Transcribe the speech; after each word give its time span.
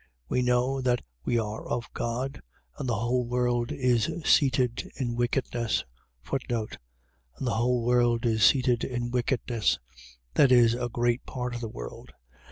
5:19. 0.03 0.07
We 0.29 0.41
know 0.41 0.81
that 0.81 1.03
we 1.23 1.37
are 1.37 1.63
of 1.67 1.93
God 1.93 2.41
and 2.79 2.89
the 2.89 2.95
whole 2.95 3.23
world 3.27 3.71
is 3.71 4.09
seated 4.25 4.89
in 4.95 5.13
wickedness. 5.15 5.85
And 6.31 6.49
the 7.41 7.53
whole 7.53 7.85
world 7.85 8.25
is 8.25 8.43
seated 8.43 8.83
in 8.83 9.11
wickedness.. 9.11 9.77
.That 10.33 10.51
is, 10.51 10.73
a 10.73 10.89
great 10.89 11.23
part 11.27 11.53
of 11.53 11.61
the 11.61 11.69
world. 11.69 12.13